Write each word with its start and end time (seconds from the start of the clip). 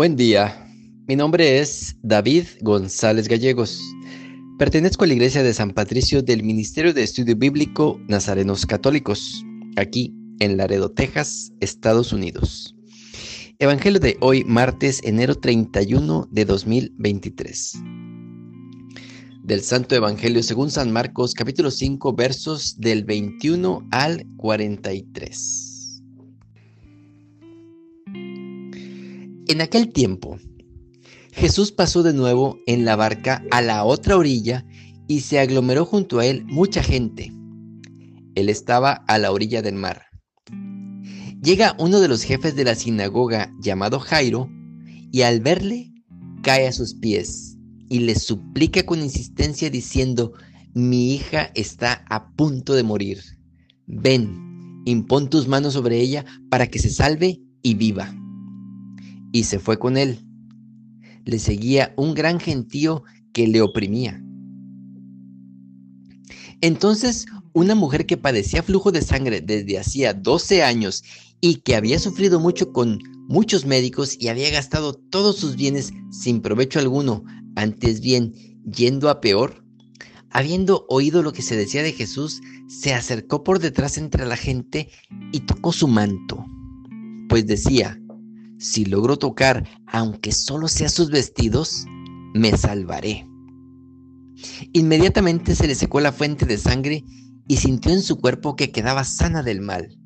Buen 0.00 0.16
día, 0.16 0.66
mi 1.06 1.14
nombre 1.14 1.58
es 1.58 1.94
David 2.02 2.44
González 2.62 3.28
Gallegos. 3.28 3.82
Pertenezco 4.58 5.04
a 5.04 5.06
la 5.06 5.12
Iglesia 5.12 5.42
de 5.42 5.52
San 5.52 5.72
Patricio 5.72 6.22
del 6.22 6.42
Ministerio 6.42 6.94
de 6.94 7.02
Estudio 7.02 7.36
Bíblico 7.36 8.00
Nazarenos 8.08 8.64
Católicos, 8.64 9.44
aquí 9.76 10.14
en 10.38 10.56
Laredo, 10.56 10.90
Texas, 10.90 11.52
Estados 11.60 12.14
Unidos. 12.14 12.74
Evangelio 13.58 14.00
de 14.00 14.16
hoy, 14.22 14.42
martes, 14.44 15.02
enero 15.04 15.34
31 15.34 16.28
de 16.30 16.44
2023. 16.46 17.82
Del 19.42 19.60
Santo 19.60 19.96
Evangelio 19.96 20.42
según 20.42 20.70
San 20.70 20.90
Marcos, 20.92 21.34
capítulo 21.34 21.70
5, 21.70 22.14
versos 22.14 22.80
del 22.80 23.04
21 23.04 23.86
al 23.90 24.24
43. 24.38 25.69
En 29.50 29.60
aquel 29.60 29.92
tiempo, 29.92 30.38
Jesús 31.32 31.72
pasó 31.72 32.04
de 32.04 32.12
nuevo 32.12 32.60
en 32.68 32.84
la 32.84 32.94
barca 32.94 33.42
a 33.50 33.60
la 33.60 33.82
otra 33.82 34.16
orilla 34.16 34.64
y 35.08 35.22
se 35.22 35.40
aglomeró 35.40 35.84
junto 35.84 36.20
a 36.20 36.26
él 36.26 36.44
mucha 36.46 36.84
gente. 36.84 37.32
Él 38.36 38.48
estaba 38.48 38.92
a 39.08 39.18
la 39.18 39.32
orilla 39.32 39.60
del 39.60 39.74
mar. 39.74 40.02
Llega 41.42 41.74
uno 41.80 41.98
de 41.98 42.06
los 42.06 42.22
jefes 42.22 42.54
de 42.54 42.62
la 42.62 42.76
sinagoga 42.76 43.52
llamado 43.60 43.98
Jairo 43.98 44.48
y 45.10 45.22
al 45.22 45.40
verle 45.40 45.92
cae 46.44 46.68
a 46.68 46.72
sus 46.72 46.94
pies 46.94 47.56
y 47.88 47.98
le 47.98 48.14
suplica 48.14 48.84
con 48.84 49.02
insistencia 49.02 49.68
diciendo, 49.68 50.32
mi 50.74 51.12
hija 51.12 51.50
está 51.56 52.04
a 52.08 52.30
punto 52.36 52.74
de 52.74 52.84
morir. 52.84 53.20
Ven, 53.88 54.84
impón 54.84 55.28
tus 55.28 55.48
manos 55.48 55.72
sobre 55.72 56.00
ella 56.00 56.24
para 56.50 56.68
que 56.68 56.78
se 56.78 56.90
salve 56.90 57.40
y 57.62 57.74
viva 57.74 58.14
y 59.32 59.44
se 59.44 59.58
fue 59.58 59.78
con 59.78 59.96
él. 59.96 60.20
Le 61.24 61.38
seguía 61.38 61.94
un 61.96 62.14
gran 62.14 62.40
gentío 62.40 63.04
que 63.32 63.46
le 63.46 63.62
oprimía. 63.62 64.22
Entonces, 66.60 67.26
una 67.52 67.74
mujer 67.74 68.06
que 68.06 68.16
padecía 68.16 68.62
flujo 68.62 68.92
de 68.92 69.02
sangre 69.02 69.40
desde 69.40 69.78
hacía 69.78 70.14
12 70.14 70.62
años 70.62 71.02
y 71.40 71.56
que 71.56 71.74
había 71.74 71.98
sufrido 71.98 72.38
mucho 72.38 72.72
con 72.72 72.98
muchos 73.28 73.64
médicos 73.64 74.16
y 74.18 74.28
había 74.28 74.50
gastado 74.50 74.94
todos 74.94 75.36
sus 75.36 75.56
bienes 75.56 75.92
sin 76.10 76.40
provecho 76.40 76.78
alguno, 76.78 77.24
antes 77.56 78.00
bien 78.00 78.34
yendo 78.64 79.08
a 79.08 79.20
peor, 79.20 79.64
habiendo 80.30 80.86
oído 80.88 81.22
lo 81.22 81.32
que 81.32 81.42
se 81.42 81.56
decía 81.56 81.82
de 81.82 81.92
Jesús, 81.92 82.40
se 82.68 82.92
acercó 82.94 83.42
por 83.42 83.58
detrás 83.58 83.98
entre 83.98 84.26
la 84.26 84.36
gente 84.36 84.90
y 85.32 85.40
tocó 85.40 85.72
su 85.72 85.88
manto, 85.88 86.44
pues 87.28 87.46
decía, 87.46 87.99
si 88.60 88.84
logro 88.84 89.16
tocar, 89.16 89.66
aunque 89.86 90.32
solo 90.32 90.68
sea 90.68 90.90
sus 90.90 91.10
vestidos, 91.10 91.86
me 92.34 92.56
salvaré. 92.56 93.26
Inmediatamente 94.74 95.56
se 95.56 95.66
le 95.66 95.74
secó 95.74 96.00
la 96.00 96.12
fuente 96.12 96.44
de 96.44 96.58
sangre 96.58 97.04
y 97.48 97.56
sintió 97.56 97.90
en 97.90 98.02
su 98.02 98.20
cuerpo 98.20 98.56
que 98.56 98.70
quedaba 98.70 99.04
sana 99.04 99.42
del 99.42 99.62
mal. 99.62 99.96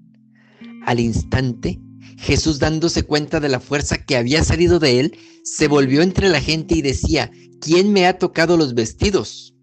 Al 0.86 1.00
instante, 1.00 1.80
Jesús 2.16 2.60
dándose 2.60 3.02
cuenta 3.02 3.40
de 3.40 3.48
la 3.48 3.58
fuerza 3.58 3.98
que 3.98 4.16
había 4.16 4.44
salido 4.44 4.78
de 4.78 5.00
él, 5.00 5.18
se 5.42 5.66
volvió 5.66 6.02
entre 6.02 6.28
la 6.28 6.40
gente 6.40 6.76
y 6.76 6.82
decía, 6.82 7.32
¿quién 7.60 7.92
me 7.92 8.06
ha 8.06 8.18
tocado 8.18 8.56
los 8.56 8.74
vestidos? 8.74 9.54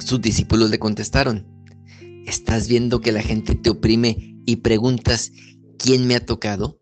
Sus 0.00 0.20
discípulos 0.20 0.70
le 0.70 0.80
contestaron, 0.80 1.46
¿estás 2.26 2.66
viendo 2.66 3.00
que 3.00 3.12
la 3.12 3.22
gente 3.22 3.54
te 3.54 3.70
oprime 3.70 4.36
y 4.46 4.56
preguntas, 4.56 5.30
¿quién 5.78 6.08
me 6.08 6.16
ha 6.16 6.26
tocado? 6.26 6.81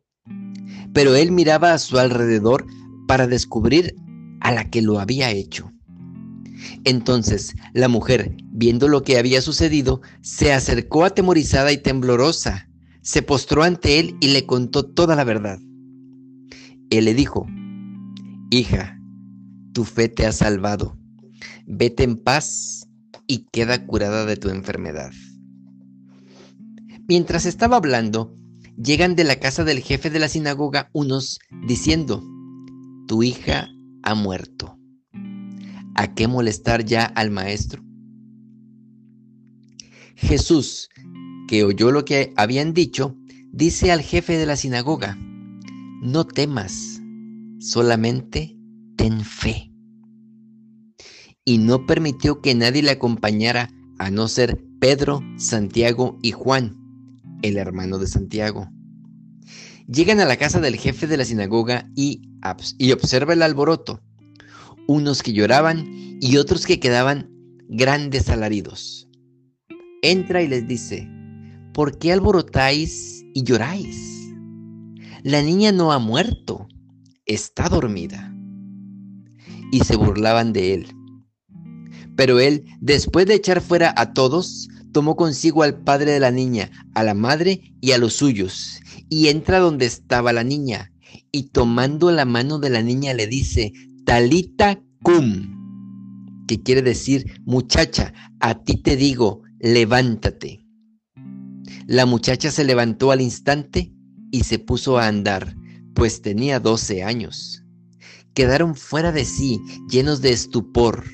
Pero 0.92 1.14
él 1.14 1.33
miraba 1.33 1.72
a 1.72 1.78
su 1.78 1.98
alrededor 1.98 2.66
para 3.06 3.27
descubrir 3.27 3.94
a 4.41 4.53
la 4.53 4.70
que 4.70 4.82
lo 4.82 5.00
había 5.00 5.31
hecho. 5.31 5.72
Entonces 6.84 7.54
la 7.72 7.88
mujer, 7.88 8.37
viendo 8.53 8.88
lo 8.88 9.03
que 9.03 9.19
había 9.19 9.41
sucedido, 9.41 10.00
se 10.20 10.53
acercó 10.53 11.04
atemorizada 11.04 11.72
y 11.72 11.78
temblorosa, 11.78 12.69
se 13.03 13.22
postró 13.22 13.62
ante 13.62 13.98
él 13.98 14.16
y 14.20 14.28
le 14.28 14.47
contó 14.47 14.84
toda 14.84 15.16
la 15.16 15.25
verdad. 15.25 15.59
Él 16.91 17.04
le 17.04 17.14
dijo, 17.14 17.47
Hija, 18.50 18.98
tu 19.72 19.84
fe 19.84 20.09
te 20.09 20.26
ha 20.26 20.32
salvado, 20.32 20.98
vete 21.66 22.03
en 22.03 22.16
paz 22.16 22.88
y 23.26 23.47
queda 23.53 23.87
curada 23.87 24.26
de 24.26 24.37
tu 24.37 24.48
enfermedad. 24.48 25.12
Mientras 27.06 27.47
estaba 27.47 27.76
hablando, 27.76 28.37
llegan 28.76 29.14
de 29.16 29.25
la 29.25 29.36
casa 29.36 29.64
del 29.64 29.81
jefe 29.81 30.10
de 30.10 30.19
la 30.19 30.28
sinagoga 30.28 30.91
unos 30.92 31.38
diciendo, 31.66 32.22
tu 33.06 33.22
hija 33.22 33.69
ha 34.03 34.14
muerto. 34.14 34.78
¿A 35.94 36.14
qué 36.14 36.28
molestar 36.28 36.84
ya 36.84 37.04
al 37.04 37.31
maestro? 37.31 37.82
Jesús, 40.16 40.88
que 41.48 41.64
oyó 41.64 41.91
lo 41.91 42.04
que 42.04 42.32
habían 42.36 42.72
dicho, 42.72 43.16
dice 43.53 43.91
al 43.91 44.00
jefe 44.00 44.38
de 44.38 44.47
la 44.47 44.56
sinagoga, 44.56 45.16
no 46.02 46.25
temas, 46.25 47.00
solamente 47.58 48.56
ten 48.97 49.25
fe. 49.25 49.72
Y 51.44 51.58
no 51.58 51.87
permitió 51.87 52.41
que 52.41 52.54
nadie 52.54 52.82
le 52.82 52.92
acompañara 52.92 53.70
a 53.98 54.10
no 54.10 54.28
ser 54.28 54.62
Pedro, 54.78 55.20
Santiago 55.37 56.19
y 56.22 56.32
Juan 56.32 56.79
el 57.42 57.56
hermano 57.56 57.98
de 57.98 58.06
Santiago. 58.06 58.68
Llegan 59.86 60.20
a 60.20 60.24
la 60.24 60.36
casa 60.36 60.60
del 60.60 60.76
jefe 60.76 61.06
de 61.06 61.16
la 61.16 61.24
sinagoga 61.24 61.90
y, 61.96 62.22
y 62.78 62.92
observa 62.92 63.32
el 63.32 63.42
alboroto, 63.42 64.00
unos 64.86 65.22
que 65.22 65.32
lloraban 65.32 66.18
y 66.20 66.36
otros 66.36 66.66
que 66.66 66.78
quedaban 66.78 67.30
grandes 67.68 68.28
alaridos. 68.28 69.08
Entra 70.02 70.42
y 70.42 70.48
les 70.48 70.66
dice, 70.66 71.08
¿por 71.72 71.98
qué 71.98 72.12
alborotáis 72.12 73.24
y 73.34 73.42
lloráis? 73.42 74.10
La 75.22 75.42
niña 75.42 75.72
no 75.72 75.92
ha 75.92 75.98
muerto, 75.98 76.66
está 77.26 77.68
dormida. 77.68 78.34
Y 79.72 79.80
se 79.80 79.96
burlaban 79.96 80.52
de 80.52 80.74
él. 80.74 80.94
Pero 82.16 82.40
él, 82.40 82.64
después 82.80 83.26
de 83.26 83.34
echar 83.34 83.60
fuera 83.60 83.94
a 83.96 84.12
todos, 84.14 84.68
tomó 84.92 85.16
consigo 85.16 85.62
al 85.62 85.80
padre 85.82 86.12
de 86.12 86.20
la 86.20 86.30
niña, 86.30 86.70
a 86.94 87.02
la 87.02 87.14
madre 87.14 87.74
y 87.80 87.92
a 87.92 87.98
los 87.98 88.14
suyos, 88.14 88.80
y 89.08 89.28
entra 89.28 89.58
donde 89.58 89.86
estaba 89.86 90.32
la 90.32 90.44
niña, 90.44 90.92
y 91.32 91.44
tomando 91.50 92.10
la 92.10 92.24
mano 92.24 92.58
de 92.58 92.70
la 92.70 92.82
niña 92.82 93.14
le 93.14 93.26
dice, 93.26 93.72
Talita 94.04 94.82
cum, 95.02 96.44
que 96.46 96.62
quiere 96.62 96.82
decir, 96.82 97.40
muchacha, 97.44 98.12
a 98.40 98.62
ti 98.62 98.76
te 98.76 98.96
digo, 98.96 99.42
levántate. 99.58 100.66
La 101.86 102.06
muchacha 102.06 102.50
se 102.50 102.64
levantó 102.64 103.10
al 103.10 103.20
instante 103.20 103.92
y 104.30 104.44
se 104.44 104.58
puso 104.58 104.98
a 104.98 105.06
andar, 105.06 105.56
pues 105.94 106.22
tenía 106.22 106.60
doce 106.60 107.02
años. 107.02 107.64
Quedaron 108.34 108.76
fuera 108.76 109.12
de 109.12 109.24
sí, 109.24 109.60
llenos 109.88 110.22
de 110.22 110.30
estupor 110.30 111.04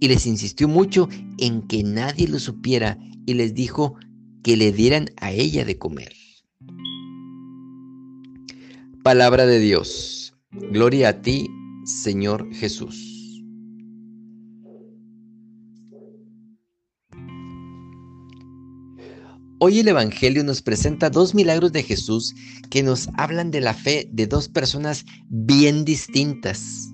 y 0.00 0.08
les 0.08 0.26
insistió 0.26 0.68
mucho 0.68 1.08
en 1.38 1.62
que 1.62 1.82
nadie 1.82 2.28
lo 2.28 2.38
supiera 2.38 2.98
y 3.26 3.34
les 3.34 3.54
dijo 3.54 3.96
que 4.42 4.56
le 4.56 4.72
dieran 4.72 5.10
a 5.16 5.32
ella 5.32 5.64
de 5.64 5.78
comer. 5.78 6.12
Palabra 9.02 9.46
de 9.46 9.60
Dios. 9.60 10.34
Gloria 10.50 11.10
a 11.10 11.22
ti, 11.22 11.48
Señor 11.84 12.52
Jesús. 12.54 13.16
Hoy 19.58 19.78
el 19.78 19.88
Evangelio 19.88 20.44
nos 20.44 20.60
presenta 20.60 21.08
dos 21.08 21.34
milagros 21.34 21.72
de 21.72 21.82
Jesús 21.82 22.34
que 22.68 22.82
nos 22.82 23.08
hablan 23.16 23.50
de 23.50 23.62
la 23.62 23.72
fe 23.72 24.06
de 24.12 24.26
dos 24.26 24.48
personas 24.48 25.06
bien 25.28 25.84
distintas. 25.86 26.90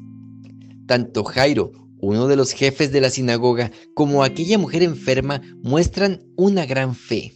Tanto 0.87 1.25
Jairo, 1.25 1.82
uno 2.03 2.27
de 2.27 2.35
los 2.35 2.53
jefes 2.53 2.91
de 2.91 3.01
la 3.01 3.11
sinagoga, 3.11 3.71
como 3.95 4.25
aquella 4.25 4.59
mujer 4.59 4.83
enferma, 4.83 5.41
muestran 5.63 6.21
una 6.37 6.67
gran 6.67 6.97
fe. 6.97 7.33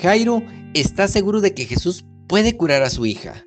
Jairo 0.00 0.42
está 0.74 1.06
seguro 1.06 1.40
de 1.40 1.54
que 1.54 1.64
Jesús 1.64 2.04
puede 2.26 2.56
curar 2.56 2.82
a 2.82 2.90
su 2.90 3.06
hija, 3.06 3.44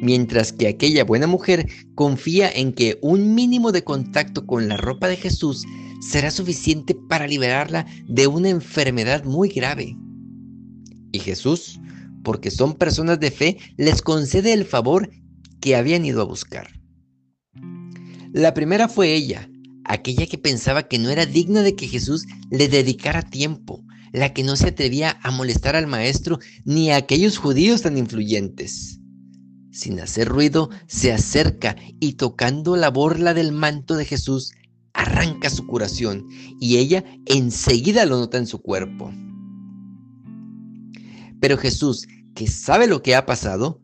mientras 0.00 0.52
que 0.52 0.68
aquella 0.68 1.02
buena 1.02 1.26
mujer 1.26 1.66
confía 1.96 2.48
en 2.48 2.72
que 2.72 2.96
un 3.02 3.34
mínimo 3.34 3.72
de 3.72 3.82
contacto 3.82 4.46
con 4.46 4.68
la 4.68 4.76
ropa 4.76 5.08
de 5.08 5.16
Jesús 5.16 5.64
será 6.00 6.30
suficiente 6.30 6.94
para 6.94 7.26
liberarla 7.26 7.86
de 8.06 8.28
una 8.28 8.50
enfermedad 8.50 9.24
muy 9.24 9.48
grave. 9.48 9.96
Y 11.10 11.18
Jesús, 11.18 11.80
porque 12.22 12.52
son 12.52 12.74
personas 12.74 13.18
de 13.18 13.32
fe, 13.32 13.58
les 13.78 14.00
concede 14.00 14.52
el 14.52 14.64
favor 14.64 15.10
que 15.60 15.74
habían 15.74 16.04
ido 16.04 16.22
a 16.22 16.24
buscar. 16.24 16.83
La 18.34 18.52
primera 18.52 18.88
fue 18.88 19.14
ella, 19.14 19.48
aquella 19.84 20.26
que 20.26 20.38
pensaba 20.38 20.88
que 20.88 20.98
no 20.98 21.08
era 21.08 21.24
digna 21.24 21.62
de 21.62 21.76
que 21.76 21.86
Jesús 21.86 22.26
le 22.50 22.66
dedicara 22.66 23.22
tiempo, 23.22 23.84
la 24.12 24.34
que 24.34 24.42
no 24.42 24.56
se 24.56 24.70
atrevía 24.70 25.20
a 25.22 25.30
molestar 25.30 25.76
al 25.76 25.86
maestro 25.86 26.40
ni 26.64 26.90
a 26.90 26.96
aquellos 26.96 27.38
judíos 27.38 27.82
tan 27.82 27.96
influyentes. 27.96 28.98
sin 29.70 30.00
hacer 30.00 30.26
ruido, 30.26 30.68
se 30.88 31.12
acerca 31.12 31.76
y 32.00 32.14
tocando 32.14 32.74
la 32.74 32.90
borla 32.90 33.34
del 33.34 33.52
manto 33.52 33.94
de 33.94 34.04
Jesús, 34.04 34.52
arranca 34.94 35.48
su 35.48 35.64
curación 35.68 36.26
y 36.60 36.78
ella 36.78 37.04
enseguida 37.26 38.04
lo 38.04 38.18
nota 38.18 38.38
en 38.38 38.48
su 38.48 38.60
cuerpo. 38.60 39.12
Pero 41.40 41.56
Jesús, 41.56 42.08
que 42.34 42.48
sabe 42.48 42.88
lo 42.88 43.00
que 43.00 43.14
ha 43.14 43.26
pasado, 43.26 43.80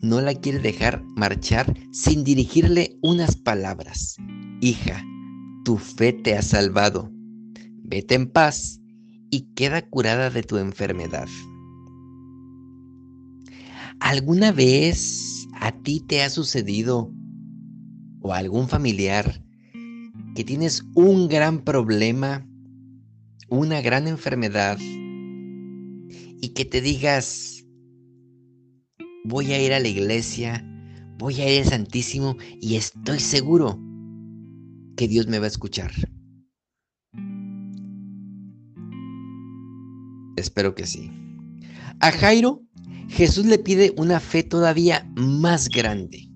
no 0.00 0.20
la 0.20 0.34
quiere 0.34 0.58
dejar 0.58 1.02
marchar 1.16 1.74
sin 1.92 2.24
dirigirle 2.24 2.98
unas 3.02 3.36
palabras. 3.36 4.16
Hija, 4.60 5.04
tu 5.64 5.78
fe 5.78 6.12
te 6.12 6.36
ha 6.36 6.42
salvado. 6.42 7.10
Vete 7.82 8.14
en 8.14 8.30
paz 8.30 8.80
y 9.30 9.42
queda 9.54 9.82
curada 9.82 10.30
de 10.30 10.42
tu 10.42 10.58
enfermedad. 10.58 11.28
¿Alguna 14.00 14.52
vez 14.52 15.46
a 15.60 15.72
ti 15.72 16.00
te 16.00 16.22
ha 16.22 16.30
sucedido 16.30 17.10
o 18.20 18.32
a 18.32 18.38
algún 18.38 18.68
familiar 18.68 19.42
que 20.34 20.44
tienes 20.44 20.84
un 20.94 21.28
gran 21.28 21.60
problema, 21.62 22.46
una 23.48 23.80
gran 23.80 24.08
enfermedad 24.08 24.78
y 24.80 26.48
que 26.54 26.64
te 26.64 26.80
digas, 26.80 27.53
voy 29.24 29.52
a 29.52 29.60
ir 29.60 29.72
a 29.72 29.80
la 29.80 29.88
iglesia, 29.88 30.62
voy 31.18 31.40
a 31.40 31.50
ir 31.50 31.62
al 31.62 31.68
Santísimo 31.68 32.36
y 32.60 32.76
estoy 32.76 33.18
seguro 33.18 33.80
que 34.96 35.08
Dios 35.08 35.26
me 35.26 35.38
va 35.38 35.46
a 35.46 35.48
escuchar? 35.48 35.90
Espero 40.36 40.74
que 40.74 40.86
sí. 40.86 41.10
A 42.00 42.12
Jairo, 42.12 42.62
Jesús 43.08 43.46
le 43.46 43.58
pide 43.58 43.94
una 43.96 44.20
fe 44.20 44.42
todavía 44.42 45.10
más 45.14 45.68
grande. 45.68 46.28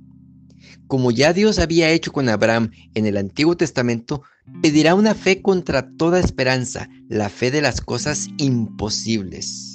Como 0.87 1.11
ya 1.11 1.35
Dios 1.35 1.58
había 1.58 1.90
hecho 1.90 2.12
con 2.12 2.31
Abraham 2.31 2.70
en 2.94 3.05
el 3.05 3.19
Antiguo 3.19 3.56
Testamento, 3.56 4.23
pedirá 4.62 4.94
una 4.94 5.14
fe 5.14 5.43
contra 5.43 5.90
toda 5.96 6.19
esperanza, 6.20 6.88
la 7.08 7.29
fe 7.29 7.50
de 7.50 7.61
las 7.61 7.82
cosas 7.82 8.29
imposibles. 8.38 9.68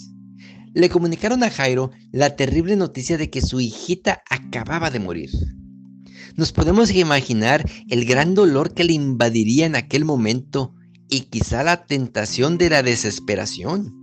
Le 0.74 0.90
comunicaron 0.90 1.44
a 1.44 1.52
Jairo 1.52 1.92
la 2.12 2.36
terrible 2.36 2.76
noticia 2.76 3.18
de 3.18 3.30
que 3.30 3.42
su 3.42 3.60
hijita 3.60 4.24
acababa 4.30 4.90
de 4.90 5.00
morir. 5.00 5.30
Nos 6.36 6.52
podemos 6.52 6.92
imaginar 6.92 7.70
el 7.90 8.06
gran 8.06 8.34
dolor 8.34 8.74
que 8.74 8.84
le 8.84 8.94
invadiría 8.94 9.68
en 9.68 9.76
aquel 9.76 10.04
momento 10.04 10.74
y 11.10 11.22
quizá 11.22 11.64
la 11.64 11.86
tentación 11.86 12.58
de 12.58 12.72
la 12.72 12.82
desesperación. 12.82 13.94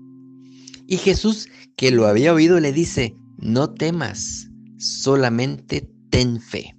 Y 0.86 0.98
Jesús, 0.98 1.48
que 1.76 1.90
lo 1.90 2.06
había 2.06 2.32
oído, 2.32 2.60
le 2.60 2.72
dice, 2.72 3.16
no 3.38 3.74
temas, 3.74 4.48
solamente 4.78 5.90
ten 6.10 6.40
fe. 6.40 6.76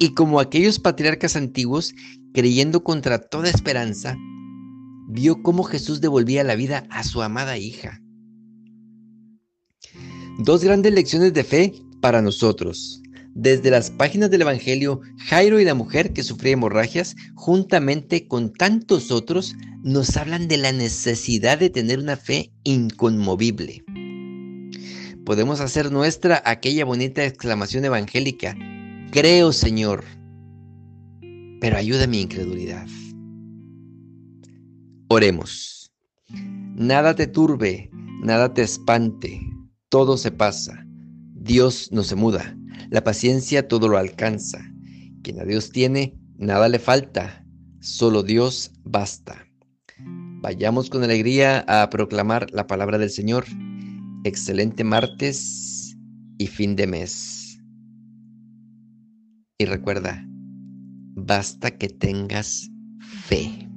Y 0.00 0.14
como 0.14 0.40
aquellos 0.40 0.80
patriarcas 0.80 1.36
antiguos, 1.36 1.94
creyendo 2.34 2.82
contra 2.82 3.18
toda 3.18 3.48
esperanza, 3.48 4.16
vio 5.08 5.42
cómo 5.42 5.62
Jesús 5.62 6.00
devolvía 6.00 6.42
la 6.42 6.56
vida 6.56 6.86
a 6.90 7.04
su 7.04 7.22
amada 7.22 7.56
hija. 7.56 8.01
Dos 10.38 10.64
grandes 10.64 10.94
lecciones 10.94 11.34
de 11.34 11.44
fe 11.44 11.74
para 12.00 12.22
nosotros. 12.22 13.02
Desde 13.34 13.70
las 13.70 13.90
páginas 13.90 14.30
del 14.30 14.42
Evangelio, 14.42 15.00
Jairo 15.18 15.60
y 15.60 15.64
la 15.64 15.74
mujer 15.74 16.12
que 16.12 16.22
sufría 16.22 16.54
hemorragias, 16.54 17.14
juntamente 17.34 18.26
con 18.26 18.52
tantos 18.52 19.10
otros, 19.10 19.54
nos 19.82 20.16
hablan 20.16 20.48
de 20.48 20.56
la 20.56 20.72
necesidad 20.72 21.58
de 21.58 21.70
tener 21.70 21.98
una 21.98 22.16
fe 22.16 22.50
inconmovible. 22.64 23.84
Podemos 25.24 25.60
hacer 25.60 25.92
nuestra 25.92 26.42
aquella 26.44 26.84
bonita 26.84 27.24
exclamación 27.24 27.84
evangélica, 27.84 28.56
creo 29.10 29.52
Señor, 29.52 30.02
pero 31.60 31.76
ayuda 31.76 32.06
mi 32.06 32.22
incredulidad. 32.22 32.86
Oremos. 35.08 35.92
Nada 36.74 37.14
te 37.14 37.26
turbe, 37.26 37.90
nada 38.22 38.52
te 38.54 38.62
espante, 38.62 39.51
todo 39.92 40.16
se 40.16 40.30
pasa, 40.30 40.86
Dios 41.34 41.90
no 41.92 42.02
se 42.02 42.16
muda. 42.16 42.56
La 42.88 43.04
paciencia 43.04 43.68
todo 43.68 43.88
lo 43.88 43.98
alcanza. 43.98 44.58
Quien 45.22 45.38
a 45.38 45.44
Dios 45.44 45.70
tiene, 45.70 46.18
nada 46.38 46.70
le 46.70 46.78
falta. 46.78 47.44
Solo 47.80 48.22
Dios 48.22 48.72
basta. 48.84 49.46
Vayamos 50.40 50.88
con 50.88 51.04
alegría 51.04 51.62
a 51.68 51.90
proclamar 51.90 52.50
la 52.52 52.66
palabra 52.66 52.96
del 52.96 53.10
Señor. 53.10 53.44
Excelente 54.24 54.82
martes 54.82 55.94
y 56.38 56.46
fin 56.46 56.74
de 56.74 56.86
mes. 56.86 57.60
Y 59.58 59.66
recuerda, 59.66 60.24
basta 61.16 61.70
que 61.70 61.90
tengas 61.90 62.70
fe. 63.26 63.68